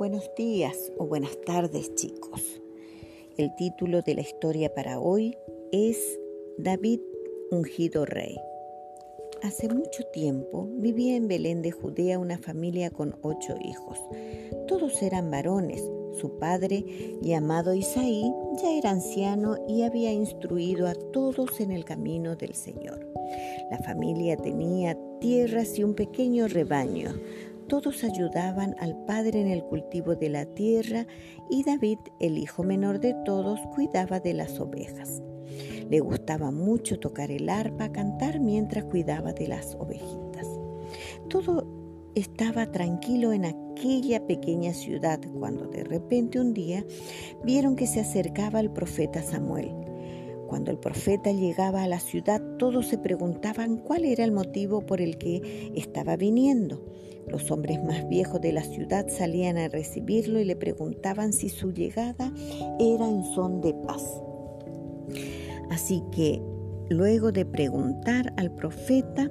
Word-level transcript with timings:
Buenos 0.00 0.30
días 0.34 0.90
o 0.96 1.06
buenas 1.06 1.38
tardes 1.42 1.94
chicos. 1.94 2.40
El 3.36 3.54
título 3.56 4.00
de 4.00 4.14
la 4.14 4.22
historia 4.22 4.72
para 4.72 4.98
hoy 4.98 5.36
es 5.72 6.18
David 6.56 7.00
ungido 7.50 8.06
rey. 8.06 8.34
Hace 9.42 9.68
mucho 9.68 10.02
tiempo 10.10 10.70
vivía 10.78 11.16
en 11.16 11.28
Belén 11.28 11.60
de 11.60 11.72
Judea 11.72 12.18
una 12.18 12.38
familia 12.38 12.88
con 12.88 13.14
ocho 13.20 13.56
hijos. 13.62 13.98
Todos 14.66 15.02
eran 15.02 15.30
varones. 15.30 15.82
Su 16.18 16.38
padre, 16.38 16.82
llamado 17.20 17.74
Isaí, 17.74 18.24
ya 18.62 18.72
era 18.72 18.92
anciano 18.92 19.58
y 19.68 19.82
había 19.82 20.14
instruido 20.14 20.86
a 20.86 20.94
todos 20.94 21.60
en 21.60 21.72
el 21.72 21.84
camino 21.84 22.36
del 22.36 22.54
Señor. 22.54 23.06
La 23.70 23.78
familia 23.78 24.38
tenía 24.38 24.96
tierras 25.20 25.78
y 25.78 25.84
un 25.84 25.94
pequeño 25.94 26.48
rebaño. 26.48 27.12
Todos 27.70 28.02
ayudaban 28.02 28.74
al 28.80 28.96
padre 29.04 29.40
en 29.40 29.46
el 29.46 29.62
cultivo 29.62 30.16
de 30.16 30.28
la 30.28 30.44
tierra 30.44 31.06
y 31.48 31.62
David, 31.62 31.98
el 32.18 32.36
hijo 32.36 32.64
menor 32.64 32.98
de 32.98 33.14
todos, 33.24 33.60
cuidaba 33.72 34.18
de 34.18 34.34
las 34.34 34.58
ovejas. 34.58 35.22
Le 35.88 36.00
gustaba 36.00 36.50
mucho 36.50 36.98
tocar 36.98 37.30
el 37.30 37.48
arpa, 37.48 37.92
cantar 37.92 38.40
mientras 38.40 38.86
cuidaba 38.86 39.32
de 39.32 39.46
las 39.46 39.76
ovejitas. 39.76 40.48
Todo 41.28 41.64
estaba 42.16 42.66
tranquilo 42.72 43.32
en 43.32 43.44
aquella 43.44 44.26
pequeña 44.26 44.74
ciudad 44.74 45.20
cuando 45.38 45.68
de 45.68 45.84
repente 45.84 46.40
un 46.40 46.52
día 46.52 46.84
vieron 47.44 47.76
que 47.76 47.86
se 47.86 48.00
acercaba 48.00 48.58
el 48.58 48.72
profeta 48.72 49.22
Samuel. 49.22 49.89
Cuando 50.50 50.72
el 50.72 50.78
profeta 50.78 51.30
llegaba 51.30 51.84
a 51.84 51.86
la 51.86 52.00
ciudad, 52.00 52.42
todos 52.58 52.88
se 52.88 52.98
preguntaban 52.98 53.76
cuál 53.76 54.04
era 54.04 54.24
el 54.24 54.32
motivo 54.32 54.84
por 54.84 55.00
el 55.00 55.16
que 55.16 55.70
estaba 55.76 56.16
viniendo. 56.16 56.84
Los 57.28 57.52
hombres 57.52 57.80
más 57.84 58.08
viejos 58.08 58.40
de 58.40 58.52
la 58.52 58.64
ciudad 58.64 59.06
salían 59.08 59.58
a 59.58 59.68
recibirlo 59.68 60.40
y 60.40 60.44
le 60.44 60.56
preguntaban 60.56 61.32
si 61.32 61.50
su 61.50 61.70
llegada 61.70 62.32
era 62.80 63.08
en 63.08 63.22
son 63.32 63.60
de 63.60 63.74
paz. 63.86 64.02
Así 65.70 66.02
que, 66.10 66.42
luego 66.88 67.30
de 67.30 67.46
preguntar 67.46 68.34
al 68.36 68.52
profeta 68.52 69.30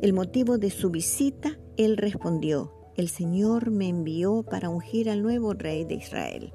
el 0.00 0.14
motivo 0.14 0.56
de 0.56 0.70
su 0.70 0.88
visita, 0.88 1.58
él 1.76 1.98
respondió, 1.98 2.72
el 2.96 3.10
Señor 3.10 3.70
me 3.70 3.88
envió 3.90 4.42
para 4.42 4.70
ungir 4.70 5.10
al 5.10 5.22
nuevo 5.22 5.52
rey 5.52 5.84
de 5.84 5.96
Israel. 5.96 6.54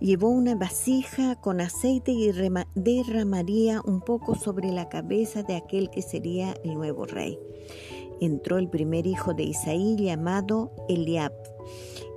Llevó 0.00 0.28
una 0.28 0.54
vasija 0.54 1.34
con 1.40 1.60
aceite 1.60 2.12
y 2.12 2.30
derramaría 2.76 3.82
un 3.84 4.00
poco 4.00 4.36
sobre 4.36 4.70
la 4.70 4.88
cabeza 4.88 5.42
de 5.42 5.56
aquel 5.56 5.90
que 5.90 6.02
sería 6.02 6.54
el 6.62 6.74
nuevo 6.74 7.04
rey. 7.04 7.36
Entró 8.20 8.58
el 8.58 8.68
primer 8.68 9.06
hijo 9.08 9.34
de 9.34 9.42
Isaí 9.42 9.96
llamado 9.96 10.72
Eliab. 10.88 11.32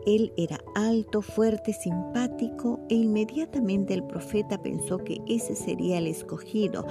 Él 0.05 0.31
era 0.37 0.59
alto, 0.75 1.21
fuerte, 1.21 1.73
simpático 1.73 2.79
e 2.89 2.95
inmediatamente 2.95 3.93
el 3.93 4.03
profeta 4.03 4.61
pensó 4.61 4.99
que 4.99 5.19
ese 5.27 5.55
sería 5.55 5.97
el 5.97 6.07
escogido, 6.07 6.85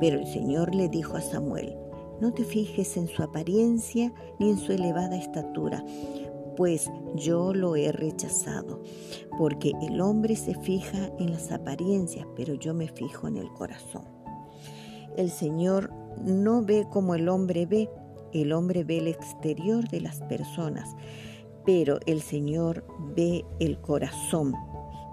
pero 0.00 0.18
el 0.18 0.26
Señor 0.26 0.74
le 0.74 0.88
dijo 0.88 1.16
a 1.16 1.20
Samuel, 1.20 1.74
no 2.20 2.32
te 2.32 2.44
fijes 2.44 2.96
en 2.96 3.08
su 3.08 3.22
apariencia 3.22 4.12
ni 4.38 4.50
en 4.50 4.58
su 4.58 4.72
elevada 4.72 5.16
estatura, 5.16 5.84
pues 6.56 6.90
yo 7.14 7.52
lo 7.54 7.76
he 7.76 7.92
rechazado, 7.92 8.82
porque 9.38 9.72
el 9.82 10.00
hombre 10.00 10.36
se 10.36 10.54
fija 10.60 11.10
en 11.18 11.32
las 11.32 11.50
apariencias, 11.52 12.26
pero 12.36 12.54
yo 12.54 12.74
me 12.74 12.88
fijo 12.88 13.28
en 13.28 13.36
el 13.36 13.52
corazón. 13.52 14.04
El 15.16 15.30
Señor 15.30 15.92
no 16.24 16.62
ve 16.62 16.86
como 16.90 17.14
el 17.14 17.28
hombre 17.28 17.66
ve, 17.66 17.90
el 18.32 18.52
hombre 18.52 18.84
ve 18.84 18.98
el 18.98 19.08
exterior 19.08 19.88
de 19.88 20.00
las 20.00 20.20
personas, 20.22 20.96
pero 21.64 21.98
el 22.06 22.20
Señor 22.20 22.84
ve 23.14 23.44
el 23.60 23.80
corazón. 23.80 24.54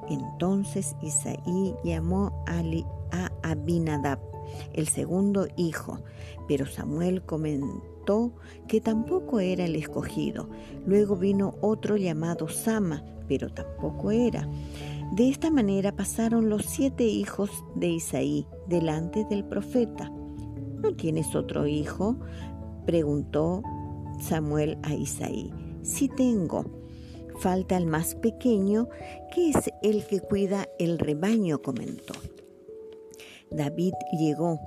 Entonces 0.10 0.96
Isaí 1.02 1.76
llamó 1.84 2.44
a 2.48 3.32
Abinadab, 3.44 4.20
el 4.74 4.88
segundo 4.88 5.48
hijo, 5.58 6.00
pero 6.48 6.66
Samuel 6.66 7.24
comentó 7.24 8.34
que 8.68 8.82
tampoco 8.82 9.40
era 9.40 9.66
el 9.66 9.76
escogido. 9.76 10.50
Luego 10.86 11.16
vino 11.16 11.56
otro 11.62 11.98
llamado 11.98 12.48
Sama, 12.50 13.04
pero 13.28 13.50
tampoco 13.50 14.12
era. 14.12 14.48
De 15.14 15.30
esta 15.30 15.52
manera 15.52 15.96
pasaron 15.96 16.50
los 16.50 16.66
siete 16.66 17.04
hijos 17.04 17.50
de 17.76 17.88
Isaí 17.88 18.48
delante 18.68 19.26
del 19.26 19.44
profeta. 19.44 20.10
¿No 20.82 20.94
tienes 20.96 21.36
otro 21.36 21.68
hijo? 21.68 22.16
preguntó 22.86 23.62
Samuel 24.22 24.78
a 24.84 24.94
Isaí. 24.94 25.52
Sí 25.84 26.08
tengo. 26.08 26.66
Falta 27.40 27.76
el 27.76 27.88
más 27.88 28.16
pequeño, 28.16 28.88
que 29.34 29.50
es 29.50 29.72
el 29.82 30.06
que 30.06 30.20
cuida 30.20 30.68
el 30.80 31.00
rebaño, 31.00 31.62
comentó. 31.62 32.14
David 33.52 33.94
llegó 34.12 34.60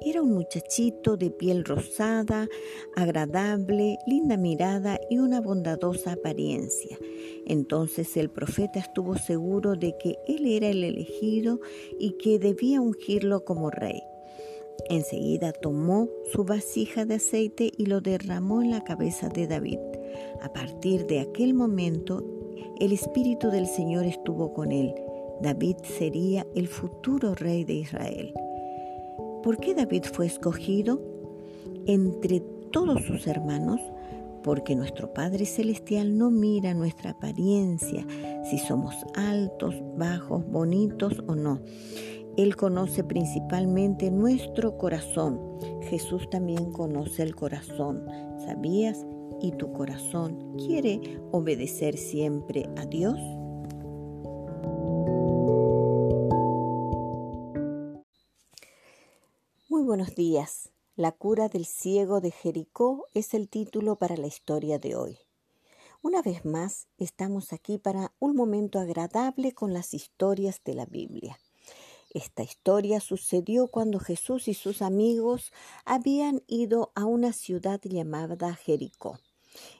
era 0.00 0.22
un 0.22 0.34
muchachito 0.34 1.16
de 1.16 1.30
piel 1.30 1.64
rosada, 1.64 2.48
agradable, 2.94 3.98
linda 4.06 4.36
mirada 4.36 5.00
y 5.10 5.18
una 5.18 5.40
bondadosa 5.40 6.12
apariencia. 6.12 6.98
Entonces 7.46 8.16
el 8.16 8.30
profeta 8.30 8.78
estuvo 8.78 9.16
seguro 9.16 9.74
de 9.74 9.96
que 9.98 10.18
él 10.28 10.46
era 10.46 10.68
el 10.68 10.84
elegido 10.84 11.60
y 11.98 12.12
que 12.18 12.38
debía 12.38 12.80
ungirlo 12.80 13.44
como 13.44 13.70
rey. 13.70 14.02
Enseguida 14.90 15.52
tomó 15.52 16.08
su 16.30 16.44
vasija 16.44 17.06
de 17.06 17.14
aceite 17.14 17.72
y 17.76 17.86
lo 17.86 18.00
derramó 18.00 18.62
en 18.62 18.70
la 18.70 18.84
cabeza 18.84 19.28
de 19.28 19.46
David. 19.46 19.78
A 20.42 20.52
partir 20.52 21.06
de 21.06 21.20
aquel 21.20 21.54
momento, 21.54 22.22
el 22.78 22.92
Espíritu 22.92 23.50
del 23.50 23.66
Señor 23.66 24.04
estuvo 24.04 24.52
con 24.52 24.70
él. 24.70 24.94
David 25.40 25.76
sería 25.82 26.46
el 26.54 26.66
futuro 26.68 27.34
rey 27.34 27.64
de 27.64 27.74
Israel. 27.74 28.32
¿Por 29.42 29.58
qué 29.58 29.74
David 29.74 30.04
fue 30.12 30.26
escogido 30.26 31.00
entre 31.86 32.40
todos 32.72 33.02
sus 33.04 33.26
hermanos? 33.26 33.80
Porque 34.42 34.74
nuestro 34.74 35.12
Padre 35.12 35.44
Celestial 35.44 36.16
no 36.16 36.30
mira 36.30 36.72
nuestra 36.72 37.10
apariencia, 37.10 38.06
si 38.48 38.58
somos 38.58 38.94
altos, 39.14 39.74
bajos, 39.96 40.46
bonitos 40.48 41.22
o 41.26 41.34
no. 41.34 41.60
Él 42.36 42.54
conoce 42.56 43.02
principalmente 43.02 44.10
nuestro 44.10 44.76
corazón. 44.78 45.40
Jesús 45.82 46.28
también 46.30 46.70
conoce 46.72 47.22
el 47.22 47.34
corazón. 47.34 48.06
¿Sabías? 48.44 49.04
¿Y 49.40 49.52
tu 49.52 49.72
corazón 49.72 50.56
quiere 50.56 51.20
obedecer 51.32 51.96
siempre 51.96 52.68
a 52.76 52.86
Dios? 52.86 53.18
Buenos 59.86 60.16
días. 60.16 60.72
La 60.96 61.12
cura 61.12 61.48
del 61.48 61.64
ciego 61.64 62.20
de 62.20 62.32
Jericó 62.32 63.06
es 63.14 63.34
el 63.34 63.48
título 63.48 63.94
para 63.94 64.16
la 64.16 64.26
historia 64.26 64.80
de 64.80 64.96
hoy. 64.96 65.18
Una 66.02 66.22
vez 66.22 66.44
más, 66.44 66.88
estamos 66.98 67.52
aquí 67.52 67.78
para 67.78 68.12
un 68.18 68.34
momento 68.34 68.80
agradable 68.80 69.52
con 69.52 69.72
las 69.72 69.94
historias 69.94 70.60
de 70.64 70.74
la 70.74 70.86
Biblia. 70.86 71.38
Esta 72.10 72.42
historia 72.42 72.98
sucedió 72.98 73.68
cuando 73.68 74.00
Jesús 74.00 74.48
y 74.48 74.54
sus 74.54 74.82
amigos 74.82 75.52
habían 75.84 76.42
ido 76.48 76.90
a 76.96 77.04
una 77.04 77.32
ciudad 77.32 77.80
llamada 77.84 78.56
Jericó. 78.56 79.20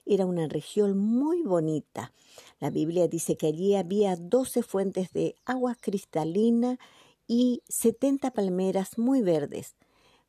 Era 0.05 0.25
una 0.25 0.47
región 0.47 0.97
muy 0.97 1.41
bonita. 1.41 2.13
La 2.61 2.69
Biblia 2.69 3.09
dice 3.09 3.35
que 3.35 3.47
allí 3.47 3.75
había 3.75 4.15
doce 4.15 4.63
fuentes 4.63 5.11
de 5.11 5.35
agua 5.43 5.75
cristalina 5.75 6.79
y 7.27 7.61
setenta 7.67 8.31
palmeras 8.31 8.97
muy 8.97 9.21
verdes. 9.21 9.75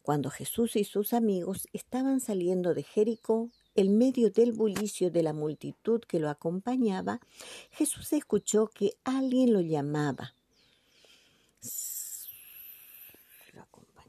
Cuando 0.09 0.31
Jesús 0.31 0.77
y 0.77 0.85
sus 0.85 1.13
amigos 1.13 1.69
estaban 1.75 2.21
saliendo 2.21 2.73
de 2.73 2.83
Jericó, 2.83 3.51
en 3.75 3.99
medio 3.99 4.31
del 4.31 4.53
bullicio 4.53 5.11
de 5.11 5.23
la 5.23 5.35
multitud 5.35 6.01
que 6.01 6.19
lo 6.19 6.31
acompañaba, 6.31 7.21
Jesús 7.73 8.15
escuchó 8.15 8.69
que 8.69 8.95
alguien 9.05 9.53
lo 9.53 9.61
llamaba. 9.61 10.33